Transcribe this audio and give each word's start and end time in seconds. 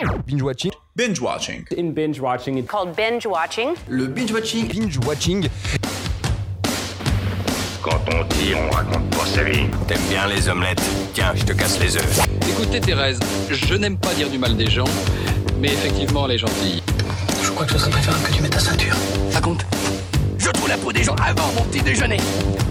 Binge 0.00 0.42
watching. 0.42 0.72
Binge 0.96 1.20
watching. 1.20 1.66
In 1.76 1.92
binge 1.92 2.20
watching, 2.20 2.56
it's 2.56 2.66
called 2.66 2.96
binge 2.96 3.26
watching. 3.26 3.74
Le 3.86 4.06
binge 4.06 4.32
watching. 4.32 4.66
Binge 4.66 4.98
watching. 5.06 5.46
Quand 7.82 8.00
on 8.08 8.24
dit, 8.24 8.54
on 8.54 8.70
raconte 8.70 9.10
pas 9.10 9.26
sa 9.26 9.42
vie. 9.44 9.66
T'aimes 9.86 10.00
bien 10.08 10.26
les 10.26 10.48
omelettes? 10.48 10.80
Tiens, 11.12 11.32
je 11.34 11.44
te 11.44 11.52
casse 11.52 11.78
les 11.80 11.96
œufs. 11.96 12.26
Écoutez 12.48 12.80
Thérèse, 12.80 13.20
je 13.50 13.74
n'aime 13.74 13.98
pas 13.98 14.14
dire 14.14 14.30
du 14.30 14.38
mal 14.38 14.56
des 14.56 14.70
gens, 14.70 14.84
mais 15.58 15.68
effectivement 15.68 16.24
elle 16.26 16.32
est 16.32 16.38
gentille. 16.38 16.82
Je 17.42 17.50
crois 17.50 17.66
que 17.66 17.72
ce 17.72 17.78
serait 17.78 17.90
préférable 17.90 18.24
que 18.24 18.32
tu 18.32 18.42
mettes 18.42 18.52
ta 18.52 18.58
ceinture. 18.58 18.96
Ça 19.30 19.42
compte 19.42 19.66
la 20.70 20.78
peau 20.78 20.92
des 20.92 21.02
gens 21.02 21.16
avant 21.16 21.52
mon 21.54 21.64
petit 21.64 21.82
déjeuner. 21.82 22.18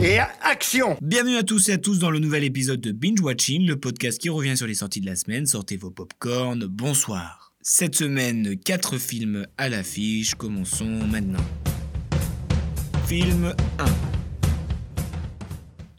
Et 0.01 0.19
action 0.19 0.97
Bienvenue 1.01 1.35
à 1.35 1.43
tous 1.43 1.67
et 1.67 1.73
à 1.73 1.77
tous 1.77 1.99
dans 1.99 2.11
le 2.11 2.19
nouvel 2.19 2.45
épisode 2.45 2.79
de 2.79 2.93
Binge 2.93 3.19
Watching, 3.19 3.67
le 3.67 3.77
podcast 3.77 4.21
qui 4.21 4.29
revient 4.29 4.55
sur 4.55 4.67
les 4.67 4.73
sorties 4.73 5.01
de 5.01 5.05
la 5.05 5.17
semaine. 5.17 5.45
Sortez 5.45 5.75
vos 5.75 5.91
popcorn, 5.91 6.65
bonsoir. 6.65 7.51
Cette 7.59 7.95
semaine, 7.95 8.57
4 8.57 8.97
films 8.97 9.45
à 9.57 9.67
l'affiche, 9.67 10.35
commençons 10.35 10.85
maintenant. 10.85 11.43
Film 13.05 13.53
1 13.79 13.85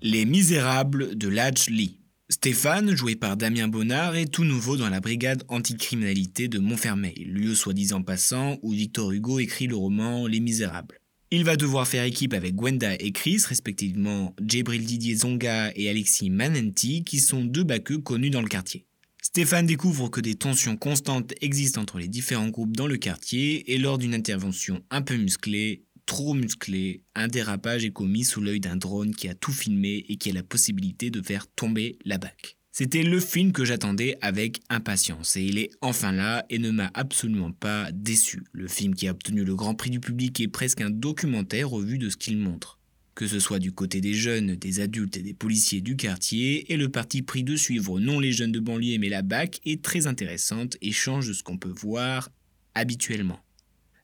Les 0.01 0.25
Misérables 0.25 1.19
de 1.19 1.29
Latch 1.29 1.69
Lee. 1.69 2.01
Stéphane, 2.31 2.97
joué 2.97 3.15
par 3.15 3.37
Damien 3.37 3.69
Bonnard, 3.69 4.17
est 4.17 4.33
tout 4.33 4.45
nouveau 4.45 4.79
dans 4.79 4.89
la 4.89 5.01
brigade 5.01 5.45
anticriminalité 5.49 6.49
de 6.49 6.61
Montfermeil, 6.61 7.27
lieu 7.27 7.55
soi-disant 7.55 8.01
passant 8.01 8.57
où 8.63 8.71
Victor 8.71 9.13
Hugo 9.13 9.39
écrit 9.39 9.67
le 9.67 9.77
roman 9.77 10.27
Les 10.27 10.41
Misérables. 10.41 11.00
Il 11.33 11.45
va 11.45 11.55
devoir 11.55 11.87
faire 11.87 12.03
équipe 12.03 12.35
avec 12.35 12.57
Gwenda 12.57 12.95
et 12.95 13.13
Chris, 13.13 13.45
respectivement 13.47 14.35
Djibril 14.43 14.85
Didier 14.85 15.15
Zonga 15.15 15.71
et 15.77 15.89
Alexis 15.89 16.29
Manenti, 16.29 17.05
qui 17.05 17.21
sont 17.21 17.45
deux 17.45 17.63
baqueux 17.63 17.99
connus 17.99 18.31
dans 18.31 18.43
le 18.43 18.49
quartier. 18.49 18.85
Stéphane 19.23 19.67
découvre 19.67 20.09
que 20.09 20.21
des 20.21 20.35
tensions 20.35 20.77
constantes 20.77 21.33
existent 21.41 21.83
entre 21.83 22.01
les 22.01 22.09
différents 22.09 22.49
groupes 22.49 22.77
dans 22.77 22.89
le 22.89 22.97
quartier 22.97 23.73
et 23.73 23.79
lors 23.79 23.97
d'une 23.97 24.15
intervention 24.15 24.83
un 24.91 25.03
peu 25.03 25.15
musclée, 25.17 25.85
trop 26.05 26.35
musclée, 26.35 27.05
un 27.15 27.29
dérapage 27.29 27.85
est 27.85 27.93
commis 27.93 28.25
sous 28.25 28.41
l'œil 28.41 28.59
d'un 28.59 28.75
drone 28.75 29.15
qui 29.15 29.29
a 29.29 29.35
tout 29.35 29.53
filmé 29.53 30.05
et 30.09 30.17
qui 30.17 30.31
a 30.31 30.33
la 30.33 30.43
possibilité 30.43 31.11
de 31.11 31.23
faire 31.23 31.47
tomber 31.47 31.97
la 32.05 32.19
BAC. 32.19 32.57
C'était 32.81 33.03
le 33.03 33.21
film 33.21 33.53
que 33.53 33.67
j'attendais 33.67 34.17
avec 34.23 34.63
impatience 34.71 35.37
et 35.37 35.43
il 35.43 35.59
est 35.59 35.69
enfin 35.83 36.13
là 36.13 36.47
et 36.49 36.59
ne 36.59 36.71
m'a 36.71 36.91
absolument 36.95 37.53
pas 37.53 37.93
déçu. 37.93 38.43
Le 38.53 38.69
film 38.69 38.95
qui 38.95 39.07
a 39.07 39.11
obtenu 39.11 39.45
le 39.45 39.55
grand 39.55 39.75
prix 39.75 39.91
du 39.91 40.01
public 40.01 40.41
est 40.41 40.49
presque 40.49 40.81
un 40.81 40.89
documentaire 40.89 41.75
au 41.75 41.81
vu 41.81 41.99
de 41.99 42.09
ce 42.09 42.17
qu'il 42.17 42.39
montre. 42.39 42.79
Que 43.15 43.27
ce 43.27 43.39
soit 43.39 43.59
du 43.59 43.71
côté 43.71 44.01
des 44.01 44.15
jeunes, 44.15 44.55
des 44.55 44.81
adultes 44.81 45.19
et 45.19 45.23
des 45.23 45.35
policiers 45.35 45.83
du 45.83 45.95
quartier, 45.95 46.73
et 46.73 46.79
le 46.79 46.89
parti 46.89 47.21
pris 47.21 47.45
de 47.45 47.55
suivre 47.55 48.01
non 48.01 48.19
les 48.19 48.33
jeunes 48.33 48.51
de 48.51 48.61
banlieue 48.61 48.97
mais 48.99 49.11
la 49.11 49.21
BAC 49.21 49.61
est 49.67 49.83
très 49.83 50.07
intéressante 50.07 50.79
et 50.81 50.91
change 50.91 51.29
de 51.29 51.35
ce 51.35 51.43
qu'on 51.43 51.59
peut 51.59 51.75
voir 51.83 52.31
habituellement. 52.75 53.41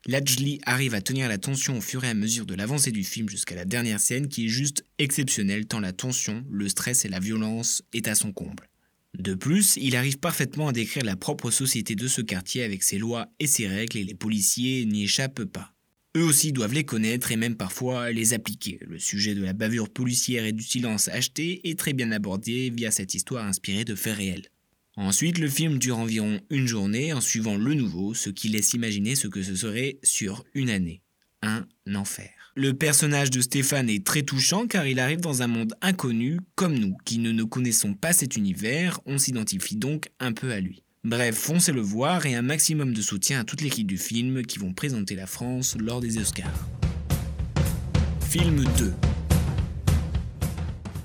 Lajli 0.09 0.61
arrive 0.65 0.95
à 0.95 1.01
tenir 1.01 1.29
la 1.29 1.37
tension 1.37 1.79
au 1.79 1.81
fur 1.81 2.05
et 2.05 2.09
à 2.09 2.15
mesure 2.15 2.47
de 2.47 2.55
l'avancée 2.55 2.93
du 2.93 3.03
film 3.03 3.29
jusqu'à 3.29 3.57
la 3.57 3.65
dernière 3.65 3.99
scène 3.99 4.29
qui 4.29 4.47
est 4.47 4.49
juste 4.49 4.85
exceptionnelle 4.99 5.67
tant 5.67 5.81
la 5.81 5.93
tension, 5.93 6.45
le 6.49 6.69
stress 6.69 7.05
et 7.05 7.09
la 7.09 7.19
violence 7.19 7.83
est 7.93 8.07
à 8.07 8.15
son 8.15 8.33
comble. 8.33 8.69
De 9.19 9.35
plus, 9.35 9.77
il 9.81 9.97
arrive 9.97 10.19
parfaitement 10.19 10.69
à 10.69 10.73
décrire 10.73 11.03
la 11.03 11.17
propre 11.17 11.51
société 11.51 11.97
de 11.97 12.07
ce 12.07 12.21
quartier 12.21 12.63
avec 12.63 12.85
ses 12.85 12.99
lois 12.99 13.27
et 13.41 13.49
ses 13.49 13.67
règles 13.67 13.99
et 13.99 14.05
les 14.05 14.15
policiers 14.15 14.85
n'y 14.85 15.05
échappent 15.05 15.45
pas. 15.45 15.73
Eux 16.17 16.23
aussi 16.23 16.53
doivent 16.53 16.73
les 16.75 16.85
connaître 16.85 17.33
et 17.33 17.37
même 17.37 17.57
parfois 17.57 18.13
les 18.13 18.33
appliquer. 18.33 18.79
Le 18.87 19.01
sujet 19.01 19.35
de 19.35 19.43
la 19.43 19.55
bavure 19.55 19.91
policière 19.91 20.45
et 20.45 20.53
du 20.53 20.63
silence 20.63 21.09
acheté 21.09 21.69
est 21.69 21.79
très 21.79 21.95
bien 21.95 22.13
abordé 22.13 22.71
via 22.71 22.93
cette 22.93 23.15
histoire 23.15 23.45
inspirée 23.45 23.85
de 23.85 23.97
faits 23.97 24.17
réels. 24.17 24.51
Ensuite, 24.99 25.39
le 25.39 25.49
film 25.49 25.79
dure 25.79 25.99
environ 25.99 26.41
une 26.49 26.67
journée 26.67 27.13
en 27.13 27.21
suivant 27.21 27.57
le 27.57 27.75
nouveau, 27.75 28.15
ce 28.15 28.31
qui 28.31 28.49
laisse 28.49 28.73
imaginer 28.73 29.15
ce 29.15 29.29
que 29.29 29.43
ce 29.43 29.55
serait 29.55 29.99
sur 30.03 30.45
une 30.55 30.71
année. 30.71 31.03
Un 31.43 31.67
enfer. 31.95 32.31
Le 32.55 32.73
personnage 32.73 33.31
de 33.31 33.43
Stéphane 33.43 33.91
est 33.91 34.07
très 34.07 34.23
touchant 34.23 34.67
car 34.67 34.87
il 34.87 34.99
arrive 34.99 35.21
dans 35.21 35.43
un 35.43 35.47
monde 35.49 35.75
inconnu, 35.83 36.41
comme 36.55 36.79
nous, 36.79 36.97
qui 37.05 37.19
ne, 37.19 37.31
ne 37.31 37.45
connaissons 37.45 37.93
pas 37.93 38.15
cet 38.15 38.37
univers, 38.37 38.99
on 39.05 39.19
s'identifie 39.19 39.77
donc 39.77 40.09
un 40.19 40.33
peu 40.33 40.51
à 40.51 40.61
lui. 40.61 40.83
Bref, 41.05 41.37
foncez 41.37 41.73
le 41.73 41.83
voir 41.83 42.25
et 42.25 42.35
un 42.35 42.41
maximum 42.41 42.95
de 42.95 43.03
soutien 43.03 43.41
à 43.41 43.45
toute 43.45 43.61
l'équipe 43.61 43.87
du 43.87 43.99
film 43.99 44.43
qui 44.47 44.59
vont 44.59 44.73
présenter 44.73 45.15
la 45.15 45.27
France 45.27 45.77
lors 45.79 46.01
des 46.01 46.17
Oscars. 46.17 46.69
Film 48.23 48.65
2 48.79 48.95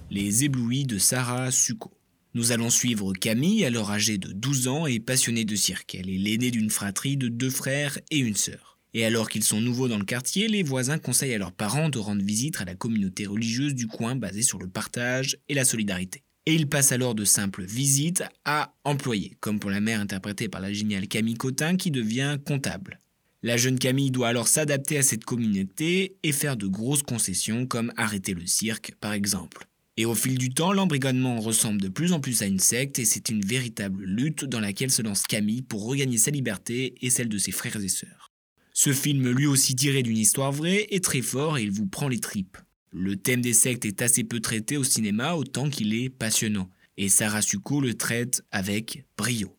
Les 0.10 0.46
éblouis 0.46 0.86
de 0.86 0.98
Sarah 0.98 1.52
Suko. 1.52 1.92
Nous 2.34 2.54
allons 2.54 2.70
suivre 2.70 3.12
Camille, 3.12 3.66
alors 3.66 3.92
âgée 3.92 4.18
de 4.18 4.32
12 4.32 4.70
ans 4.70 4.86
et 4.86 5.02
passionnée 5.02 5.44
de 5.44 5.56
cirque. 5.58 5.96
Elle 5.96 6.10
est 6.10 6.18
l'aînée 6.18 6.50
d'une 6.50 6.70
fratrie 6.70 7.18
de 7.18 7.28
deux 7.28 7.50
frères 7.50 8.00
et 8.10 8.20
une 8.20 8.38
sœur. 8.38 8.80
Et 8.94 9.04
alors 9.04 9.28
qu'ils 9.28 9.44
sont 9.44 9.60
nouveaux 9.60 9.90
dans 9.90 9.98
le 9.98 10.06
quartier, 10.06 10.48
les 10.48 10.64
voisins 10.64 10.98
conseillent 10.98 11.34
à 11.34 11.38
leurs 11.38 11.52
parents 11.52 11.90
de 11.90 12.00
rendre 12.00 12.24
visite 12.24 12.62
à 12.62 12.66
la 12.66 12.74
communauté 12.74 13.26
religieuse 13.26 13.76
du 13.76 13.88
coin 13.88 14.16
basée 14.16 14.44
sur 14.44 14.60
le 14.60 14.70
partage 14.70 15.38
et 15.50 15.54
la 15.54 15.66
solidarité. 15.66 16.24
Et 16.46 16.56
ils 16.56 16.70
passent 16.70 16.94
alors 16.94 17.16
de 17.16 17.26
simples 17.26 17.66
visites 17.66 18.24
à 18.46 18.76
employés, 18.86 19.36
comme 19.42 19.60
pour 19.60 19.70
la 19.70 19.82
mère 19.82 20.00
interprétée 20.00 20.48
par 20.48 20.62
la 20.62 20.72
géniale 20.72 21.10
Camille 21.10 21.36
Cotin 21.36 21.76
qui 21.76 21.92
devient 21.92 22.38
comptable. 22.46 23.00
La 23.44 23.58
jeune 23.58 23.78
Camille 23.78 24.12
doit 24.12 24.30
alors 24.30 24.48
s'adapter 24.48 24.98
à 24.98 25.04
cette 25.04 25.26
communauté 25.26 26.16
et 26.24 26.32
faire 26.32 26.56
de 26.56 26.68
grosses 26.68 27.04
concessions 27.04 27.66
comme 27.66 27.92
arrêter 27.98 28.34
le 28.34 28.46
cirque 28.46 28.94
par 29.02 29.12
exemple. 29.12 29.68
Et 30.02 30.06
au 30.06 30.16
fil 30.16 30.36
du 30.36 30.50
temps, 30.50 30.74
l'embrigadement 30.74 31.40
ressemble 31.40 31.80
de 31.80 31.88
plus 31.88 32.12
en 32.12 32.20
plus 32.20 32.42
à 32.42 32.48
une 32.48 32.58
secte 32.58 32.98
et 32.98 33.06
c'est 33.06 33.30
une 33.30 33.46
véritable 33.46 34.04
lutte 34.04 34.46
dans 34.46 34.60
laquelle 34.60 34.90
se 34.90 35.04
lance 35.04 35.22
Camille 35.22 35.62
pour 35.62 35.86
regagner 35.86 36.18
sa 36.18 36.32
liberté 36.32 36.96
et 37.06 37.12
celle 37.12 37.30
de 37.30 37.38
ses 37.38 37.52
frères 37.52 37.80
et 37.80 37.88
sœurs. 37.88 38.32
Ce 38.74 38.94
film, 38.94 39.30
lui 39.30 39.46
aussi 39.46 39.76
tiré 39.76 40.02
d'une 40.02 40.18
histoire 40.18 40.52
vraie, 40.52 40.88
est 40.90 41.04
très 41.04 41.22
fort 41.22 41.60
et 41.60 41.62
il 41.62 41.70
vous 41.70 41.86
prend 41.86 42.08
les 42.08 42.18
tripes. 42.18 42.58
Le 42.90 43.16
thème 43.16 43.42
des 43.42 43.54
sectes 43.54 43.86
est 43.86 44.02
assez 44.02 44.24
peu 44.24 44.40
traité 44.40 44.76
au 44.76 44.84
cinéma 44.84 45.36
autant 45.36 45.70
qu'il 45.70 45.94
est 45.94 46.10
passionnant, 46.10 46.72
et 46.98 47.08
Sarah 47.08 47.44
Suko 47.44 47.80
le 47.80 47.94
traite 47.94 48.42
avec 48.50 49.06
brio. 49.20 49.56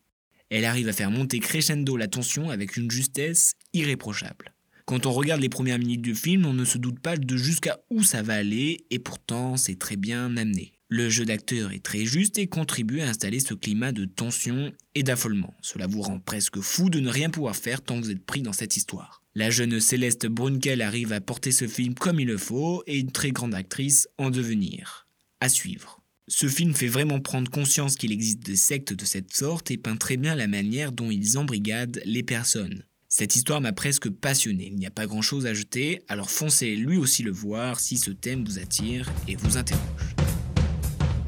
Elle 0.50 0.64
arrive 0.64 0.88
à 0.88 0.92
faire 0.92 1.12
monter 1.12 1.38
crescendo 1.38 1.96
la 1.96 2.08
tension 2.08 2.50
avec 2.50 2.76
une 2.76 2.90
justesse 2.90 3.52
irréprochable. 3.74 4.51
Quand 4.84 5.06
on 5.06 5.12
regarde 5.12 5.40
les 5.40 5.48
premières 5.48 5.78
minutes 5.78 6.02
du 6.02 6.14
film, 6.14 6.44
on 6.46 6.52
ne 6.52 6.64
se 6.64 6.78
doute 6.78 7.00
pas 7.00 7.16
de 7.16 7.36
jusqu'à 7.36 7.80
où 7.90 8.02
ça 8.02 8.22
va 8.22 8.34
aller, 8.34 8.84
et 8.90 8.98
pourtant 8.98 9.56
c'est 9.56 9.78
très 9.78 9.96
bien 9.96 10.36
amené. 10.36 10.72
Le 10.88 11.08
jeu 11.08 11.24
d'acteur 11.24 11.72
est 11.72 11.82
très 11.82 12.04
juste 12.04 12.36
et 12.36 12.48
contribue 12.48 13.00
à 13.00 13.08
installer 13.08 13.40
ce 13.40 13.54
climat 13.54 13.92
de 13.92 14.04
tension 14.04 14.72
et 14.94 15.02
d'affolement. 15.02 15.54
Cela 15.62 15.86
vous 15.86 16.02
rend 16.02 16.18
presque 16.18 16.60
fou 16.60 16.90
de 16.90 17.00
ne 17.00 17.08
rien 17.08 17.30
pouvoir 17.30 17.56
faire 17.56 17.80
tant 17.80 17.98
que 17.98 18.04
vous 18.04 18.10
êtes 18.10 18.26
pris 18.26 18.42
dans 18.42 18.52
cette 18.52 18.76
histoire. 18.76 19.22
La 19.34 19.48
jeune 19.48 19.80
Céleste 19.80 20.26
Brunkel 20.26 20.82
arrive 20.82 21.14
à 21.14 21.22
porter 21.22 21.50
ce 21.50 21.66
film 21.66 21.94
comme 21.94 22.20
il 22.20 22.26
le 22.26 22.36
faut 22.36 22.82
et 22.86 22.98
une 22.98 23.10
très 23.10 23.30
grande 23.30 23.54
actrice 23.54 24.06
en 24.18 24.30
devenir. 24.30 25.06
À 25.40 25.48
suivre. 25.48 26.02
Ce 26.28 26.46
film 26.46 26.74
fait 26.74 26.88
vraiment 26.88 27.20
prendre 27.20 27.50
conscience 27.50 27.96
qu'il 27.96 28.12
existe 28.12 28.40
des 28.40 28.56
sectes 28.56 28.92
de 28.92 29.04
cette 29.06 29.32
sorte 29.32 29.70
et 29.70 29.78
peint 29.78 29.96
très 29.96 30.18
bien 30.18 30.34
la 30.34 30.46
manière 30.46 30.92
dont 30.92 31.10
ils 31.10 31.38
embrigadent 31.38 32.00
les 32.04 32.22
personnes. 32.22 32.84
Cette 33.14 33.36
histoire 33.36 33.60
m'a 33.60 33.74
presque 33.74 34.08
passionné, 34.08 34.68
il 34.68 34.76
n'y 34.76 34.86
a 34.86 34.90
pas 34.90 35.06
grand 35.06 35.20
chose 35.20 35.44
à 35.44 35.52
jeter, 35.52 36.00
alors 36.08 36.30
foncez 36.30 36.74
lui 36.74 36.96
aussi 36.96 37.22
le 37.22 37.30
voir 37.30 37.78
si 37.78 37.98
ce 37.98 38.10
thème 38.10 38.42
vous 38.42 38.58
attire 38.58 39.06
et 39.28 39.36
vous 39.36 39.58
interroge. 39.58 40.16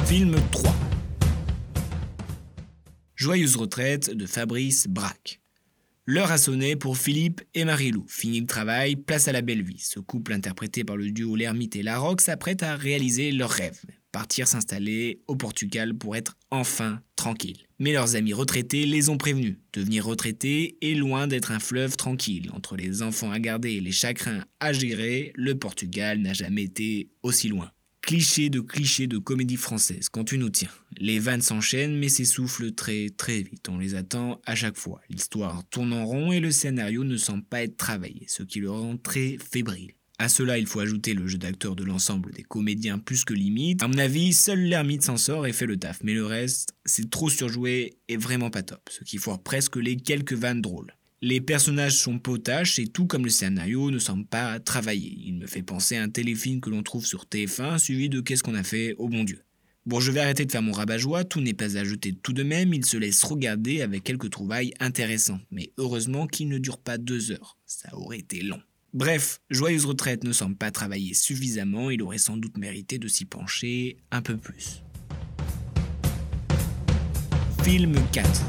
Film 0.06 0.34
3 0.50 0.74
Joyeuse 3.16 3.56
retraite 3.56 4.08
de 4.08 4.24
Fabrice 4.24 4.86
Braque. 4.88 5.42
L'heure 6.06 6.32
a 6.32 6.38
sonné 6.38 6.74
pour 6.74 6.96
Philippe 6.96 7.42
et 7.52 7.66
Marilou. 7.66 8.06
Fini 8.08 8.40
le 8.40 8.46
travail, 8.46 8.96
place 8.96 9.28
à 9.28 9.32
la 9.32 9.42
belle 9.42 9.62
vie. 9.62 9.78
Ce 9.78 10.00
couple 10.00 10.32
interprété 10.32 10.84
par 10.84 10.96
le 10.96 11.10
duo 11.10 11.36
L'Ermite 11.36 11.76
et 11.76 11.82
Larocque 11.82 12.22
s'apprête 12.22 12.62
à 12.62 12.76
réaliser 12.76 13.30
leur 13.30 13.50
rêve 13.50 13.82
partir 14.14 14.46
s'installer 14.46 15.18
au 15.26 15.34
Portugal 15.34 15.92
pour 15.92 16.14
être 16.14 16.36
enfin 16.52 17.02
tranquilles. 17.16 17.66
Mais 17.80 17.92
leurs 17.92 18.14
amis 18.14 18.32
retraités 18.32 18.86
les 18.86 19.08
ont 19.08 19.18
prévenus. 19.18 19.56
Devenir 19.72 20.06
retraité 20.06 20.78
est 20.80 20.94
loin 20.94 21.26
d'être 21.26 21.50
un 21.50 21.58
fleuve 21.58 21.96
tranquille. 21.96 22.48
Entre 22.54 22.76
les 22.76 23.02
enfants 23.02 23.32
à 23.32 23.40
garder 23.40 23.72
et 23.72 23.80
les 23.80 23.90
chagrins 23.90 24.44
à 24.60 24.72
gérer, 24.72 25.32
le 25.34 25.56
Portugal 25.56 26.20
n'a 26.20 26.32
jamais 26.32 26.62
été 26.62 27.08
aussi 27.24 27.48
loin. 27.48 27.72
Cliché 28.02 28.50
de 28.50 28.60
cliché 28.60 29.08
de 29.08 29.18
comédie 29.18 29.56
française 29.56 30.08
quand 30.08 30.22
tu 30.22 30.38
nous 30.38 30.50
tiens. 30.50 30.70
Les 30.96 31.18
vannes 31.18 31.42
s'enchaînent 31.42 31.98
mais 31.98 32.08
s'essoufflent 32.08 32.72
très 32.72 33.08
très 33.10 33.42
vite. 33.42 33.68
On 33.68 33.78
les 33.78 33.96
attend 33.96 34.40
à 34.46 34.54
chaque 34.54 34.76
fois. 34.76 35.00
L'histoire 35.10 35.64
tourne 35.70 35.92
en 35.92 36.04
rond 36.04 36.30
et 36.30 36.38
le 36.38 36.52
scénario 36.52 37.02
ne 37.02 37.16
semble 37.16 37.42
pas 37.42 37.64
être 37.64 37.76
travaillé, 37.76 38.26
ce 38.28 38.44
qui 38.44 38.60
le 38.60 38.70
rend 38.70 38.96
très 38.96 39.38
fébrile. 39.38 39.94
À 40.18 40.28
cela, 40.28 40.58
il 40.58 40.66
faut 40.66 40.78
ajouter 40.78 41.12
le 41.12 41.26
jeu 41.26 41.38
d'acteur 41.38 41.74
de 41.74 41.82
l'ensemble 41.82 42.30
des 42.32 42.44
comédiens 42.44 42.98
plus 42.98 43.24
que 43.24 43.34
limite. 43.34 43.82
À 43.82 43.88
mon 43.88 43.98
avis, 43.98 44.32
seul 44.32 44.60
l'ermite 44.60 45.02
s'en 45.02 45.16
sort 45.16 45.46
et 45.46 45.52
fait 45.52 45.66
le 45.66 45.76
taf, 45.76 45.98
mais 46.04 46.14
le 46.14 46.24
reste, 46.24 46.70
c'est 46.84 47.10
trop 47.10 47.28
surjoué 47.28 47.98
et 48.08 48.16
vraiment 48.16 48.50
pas 48.50 48.62
top, 48.62 48.88
ce 48.90 49.02
qui 49.02 49.18
foire 49.18 49.42
presque 49.42 49.76
les 49.76 49.96
quelques 49.96 50.34
vannes 50.34 50.62
drôles. 50.62 50.94
Les 51.20 51.40
personnages 51.40 51.96
sont 51.96 52.18
potaches 52.18 52.78
et 52.78 52.86
tout 52.86 53.06
comme 53.06 53.24
le 53.24 53.30
scénario 53.30 53.90
ne 53.90 53.98
semble 53.98 54.26
pas 54.26 54.60
travaillé. 54.60 55.18
Il 55.24 55.36
me 55.38 55.46
fait 55.46 55.62
penser 55.62 55.96
à 55.96 56.02
un 56.02 56.08
téléfilm 56.08 56.60
que 56.60 56.70
l'on 56.70 56.82
trouve 56.82 57.06
sur 57.06 57.24
TF1 57.24 57.78
suivi 57.78 58.08
de 58.08 58.20
Qu'est-ce 58.20 58.42
qu'on 58.42 58.54
a 58.54 58.62
fait 58.62 58.94
au 58.98 59.08
bon 59.08 59.24
Dieu. 59.24 59.40
Bon, 59.86 60.00
je 60.00 60.12
vais 60.12 60.20
arrêter 60.20 60.44
de 60.44 60.52
faire 60.52 60.62
mon 60.62 60.72
rabat-joie, 60.72 61.24
tout 61.24 61.40
n'est 61.40 61.54
pas 61.54 61.76
à 61.76 61.84
jeter 61.84 62.14
tout 62.14 62.32
de 62.32 62.42
même, 62.42 62.72
il 62.72 62.86
se 62.86 62.96
laisse 62.96 63.22
regarder 63.22 63.82
avec 63.82 64.04
quelques 64.04 64.30
trouvailles 64.30 64.72
intéressantes. 64.80 65.42
Mais 65.50 65.72
heureusement 65.76 66.26
qu'il 66.26 66.48
ne 66.48 66.58
dure 66.58 66.78
pas 66.78 66.98
deux 66.98 67.32
heures, 67.32 67.58
ça 67.66 67.88
aurait 67.96 68.18
été 68.18 68.42
long. 68.42 68.60
Bref, 68.94 69.40
Joyeuse 69.50 69.86
Retraite 69.86 70.22
ne 70.22 70.30
semble 70.32 70.54
pas 70.54 70.70
travailler 70.70 71.14
suffisamment, 71.14 71.90
il 71.90 72.00
aurait 72.00 72.18
sans 72.18 72.36
doute 72.36 72.56
mérité 72.56 72.96
de 72.98 73.08
s'y 73.08 73.24
pencher 73.24 73.96
un 74.12 74.22
peu 74.22 74.36
plus. 74.36 74.84
Film 77.64 77.96
4 78.12 78.42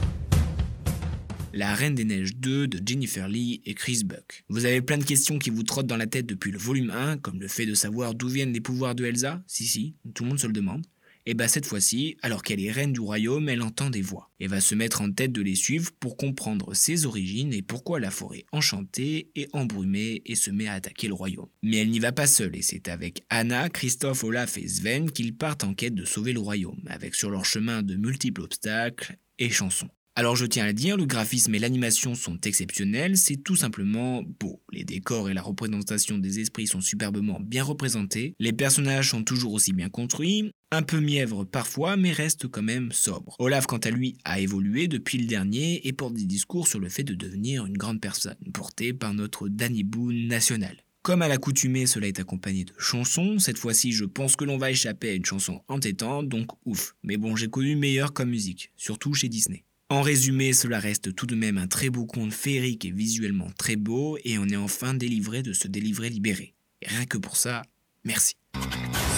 la 1.51 1.73
Reine 1.73 1.95
des 1.95 2.03
Neiges 2.03 2.35
2 2.35 2.67
de 2.67 2.81
Jennifer 2.85 3.29
Lee 3.29 3.61
et 3.65 3.73
Chris 3.75 4.03
Buck. 4.03 4.43
Vous 4.49 4.65
avez 4.65 4.81
plein 4.81 4.97
de 4.97 5.05
questions 5.05 5.39
qui 5.39 5.49
vous 5.49 5.63
trottent 5.63 5.87
dans 5.87 5.95
la 5.95 6.05
tête 6.05 6.25
depuis 6.25 6.51
le 6.51 6.57
volume 6.57 6.89
1, 6.89 7.19
comme 7.19 7.39
le 7.39 7.47
fait 7.47 7.65
de 7.65 7.73
savoir 7.73 8.13
d'où 8.13 8.27
viennent 8.27 8.51
les 8.51 8.59
pouvoirs 8.59 8.93
de 8.93 9.05
Elsa? 9.05 9.41
Si, 9.47 9.65
si, 9.65 9.95
tout 10.13 10.25
le 10.25 10.29
monde 10.31 10.39
se 10.39 10.47
le 10.47 10.53
demande. 10.53 10.85
Et 11.27 11.33
bah 11.33 11.47
cette 11.47 11.65
fois-ci, 11.65 12.17
alors 12.21 12.43
qu'elle 12.43 12.63
est 12.63 12.71
reine 12.71 12.93
du 12.93 12.99
royaume, 12.99 13.49
elle 13.49 13.63
entend 13.63 13.89
des 13.89 14.03
voix 14.03 14.31
et 14.39 14.45
va 14.45 14.61
se 14.61 14.75
mettre 14.75 15.01
en 15.01 15.11
tête 15.11 15.31
de 15.31 15.41
les 15.41 15.55
suivre 15.55 15.91
pour 15.99 16.17
comprendre 16.17 16.75
ses 16.75 17.07
origines 17.07 17.51
et 17.51 17.63
pourquoi 17.63 17.99
la 17.99 18.11
forêt 18.11 18.45
enchantée 18.51 19.31
est 19.35 19.49
embrumée 19.53 20.21
et 20.27 20.35
se 20.35 20.51
met 20.51 20.67
à 20.67 20.73
attaquer 20.73 21.07
le 21.07 21.15
royaume. 21.15 21.49
Mais 21.63 21.77
elle 21.77 21.89
n'y 21.89 21.99
va 21.99 22.11
pas 22.11 22.27
seule 22.27 22.55
et 22.55 22.61
c'est 22.61 22.89
avec 22.89 23.23
Anna, 23.31 23.69
Christophe, 23.69 24.23
Olaf 24.23 24.57
et 24.59 24.67
Sven 24.67 25.09
qu'ils 25.09 25.35
partent 25.35 25.63
en 25.63 25.73
quête 25.73 25.95
de 25.95 26.05
sauver 26.05 26.31
le 26.31 26.41
royaume, 26.41 26.83
avec 26.85 27.15
sur 27.15 27.31
leur 27.31 27.45
chemin 27.45 27.81
de 27.81 27.95
multiples 27.95 28.41
obstacles 28.41 29.17
et 29.39 29.49
chansons. 29.49 29.89
Alors 30.17 30.37
je 30.37 30.45
tiens 30.45 30.63
à 30.63 30.67
le 30.67 30.73
dire, 30.73 30.95
le 30.95 31.05
graphisme 31.05 31.53
et 31.55 31.59
l'animation 31.59 32.15
sont 32.15 32.39
exceptionnels, 32.39 33.17
c'est 33.17 33.35
tout 33.35 33.57
simplement 33.57 34.23
beau. 34.39 34.63
Les 34.71 34.85
décors 34.85 35.29
et 35.29 35.33
la 35.33 35.41
représentation 35.41 36.17
des 36.17 36.39
esprits 36.39 36.67
sont 36.67 36.79
superbement 36.79 37.41
bien 37.41 37.65
représentés, 37.65 38.33
les 38.39 38.53
personnages 38.53 39.09
sont 39.09 39.25
toujours 39.25 39.51
aussi 39.51 39.73
bien 39.73 39.89
construits, 39.89 40.51
un 40.71 40.83
peu 40.83 41.01
mièvre 41.01 41.43
parfois, 41.43 41.97
mais 41.97 42.13
reste 42.13 42.47
quand 42.47 42.61
même 42.61 42.93
sobre. 42.93 43.35
Olaf, 43.39 43.65
quant 43.65 43.77
à 43.79 43.91
lui, 43.91 44.17
a 44.23 44.39
évolué 44.39 44.87
depuis 44.87 45.17
le 45.17 45.27
dernier 45.27 45.85
et 45.85 45.91
porte 45.91 46.13
des 46.13 46.23
discours 46.23 46.69
sur 46.69 46.79
le 46.79 46.87
fait 46.87 47.03
de 47.03 47.13
devenir 47.13 47.65
une 47.65 47.77
grande 47.77 47.99
personne, 47.99 48.37
porté 48.53 48.93
par 48.93 49.13
notre 49.13 49.49
Danny 49.49 49.83
Boone 49.83 50.27
national. 50.27 50.77
Comme 51.01 51.23
à 51.23 51.27
l'accoutumée, 51.27 51.87
cela 51.87 52.07
est 52.07 52.21
accompagné 52.21 52.63
de 52.63 52.73
chansons. 52.77 53.37
Cette 53.37 53.57
fois-ci, 53.57 53.91
je 53.91 54.05
pense 54.05 54.37
que 54.37 54.45
l'on 54.45 54.57
va 54.57 54.71
échapper 54.71 55.09
à 55.09 55.13
une 55.13 55.25
chanson 55.25 55.61
entêtante, 55.67 56.29
donc 56.29 56.47
ouf. 56.65 56.95
Mais 57.03 57.17
bon, 57.17 57.35
j'ai 57.35 57.49
connu 57.49 57.75
meilleur 57.75 58.13
comme 58.13 58.29
musique, 58.29 58.71
surtout 58.77 59.13
chez 59.13 59.27
Disney. 59.27 59.65
En 59.89 60.01
résumé, 60.01 60.53
cela 60.53 60.79
reste 60.79 61.13
tout 61.13 61.27
de 61.27 61.35
même 61.35 61.59
un 61.59 61.67
très 61.67 61.91
beau 61.91 62.07
conte 62.07 62.33
féerique 62.33 62.85
et 62.85 62.91
visuellement 62.91 63.51
très 63.55 63.75
beau, 63.75 64.17
et 64.23 64.39
on 64.39 64.47
est 64.47 64.55
enfin 64.55 64.95
délivré 64.95 65.43
de 65.43 65.53
se 65.53 65.67
délivrer 65.67 66.09
libéré. 66.09 66.55
Et 66.81 66.87
rien 66.87 67.05
que 67.05 67.19
pour 67.19 67.37
ça, 67.37 67.61
merci. 68.03 68.33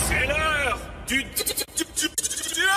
C'est 0.10 0.28
l'heure 0.28 0.78
du 1.08 1.24
duel 1.24 2.68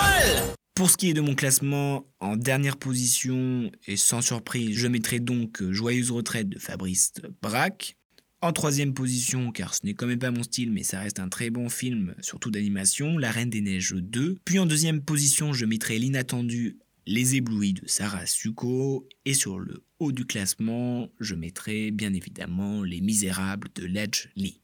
Pour 0.73 0.89
ce 0.89 0.95
qui 0.95 1.09
est 1.09 1.13
de 1.13 1.19
mon 1.19 1.35
classement, 1.35 2.05
en 2.21 2.37
dernière 2.37 2.77
position, 2.77 3.69
et 3.85 3.97
sans 3.97 4.21
surprise, 4.21 4.77
je 4.77 4.87
mettrai 4.87 5.19
donc 5.19 5.61
Joyeuse 5.61 6.11
retraite 6.11 6.47
de 6.47 6.59
Fabrice 6.59 7.11
Braque. 7.41 7.97
En 8.39 8.53
troisième 8.53 8.93
position, 8.93 9.51
car 9.51 9.73
ce 9.73 9.85
n'est 9.85 9.95
quand 9.95 10.07
même 10.07 10.17
pas 10.17 10.31
mon 10.31 10.43
style, 10.43 10.71
mais 10.71 10.83
ça 10.83 11.01
reste 11.01 11.19
un 11.19 11.27
très 11.27 11.49
bon 11.49 11.67
film, 11.67 12.15
surtout 12.21 12.51
d'animation, 12.51 13.17
La 13.17 13.31
Reine 13.31 13.49
des 13.49 13.59
Neiges 13.59 13.93
2. 13.93 14.37
Puis 14.45 14.59
en 14.59 14.65
deuxième 14.65 15.01
position, 15.01 15.51
je 15.51 15.65
mettrai 15.65 15.99
l'inattendu 15.99 16.77
les 17.05 17.35
éblouis 17.35 17.73
de 17.73 17.87
Sarah 17.87 18.25
Suko 18.25 19.07
et 19.25 19.33
sur 19.33 19.59
le 19.59 19.83
haut 19.99 20.11
du 20.11 20.25
classement, 20.25 21.09
je 21.19 21.35
mettrai 21.35 21.91
bien 21.91 22.13
évidemment 22.13 22.83
Les 22.83 23.01
Misérables 23.01 23.69
de 23.75 23.85
Ledge 23.85 24.29
Lee. 24.35 24.61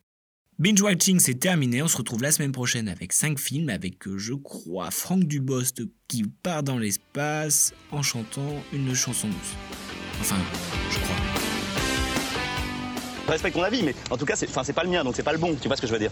Binge 0.59 0.81
Watching 0.81 1.19
c'est 1.19 1.35
terminé, 1.35 1.81
on 1.83 1.87
se 1.87 1.97
retrouve 1.97 2.23
la 2.23 2.31
semaine 2.31 2.51
prochaine 2.51 2.89
avec 2.89 3.13
5 3.13 3.37
films 3.37 3.69
avec 3.69 4.07
je 4.17 4.33
crois 4.33 4.89
Franck 4.91 5.25
Dubost 5.25 5.83
qui 6.07 6.23
part 6.23 6.63
dans 6.63 6.77
l'espace 6.77 7.73
en 7.91 8.01
chantant 8.01 8.63
une 8.73 8.93
chanson 8.93 9.27
douce. 9.27 9.55
Enfin, 10.19 10.37
je 10.89 10.99
crois. 10.99 11.15
Je 13.25 13.31
respecte 13.31 13.55
ton 13.55 13.63
avis, 13.63 13.83
mais 13.83 13.93
en 14.09 14.17
tout 14.17 14.25
cas, 14.25 14.35
c'est 14.35 14.73
pas 14.73 14.83
le 14.83 14.89
mien, 14.89 15.03
donc 15.03 15.15
c'est 15.15 15.21
pas 15.21 15.33
le 15.33 15.37
bon, 15.37 15.55
tu 15.61 15.67
vois 15.67 15.75
ce 15.75 15.81
que 15.81 15.87
je 15.87 15.91
veux 15.91 15.99
dire? 15.99 16.11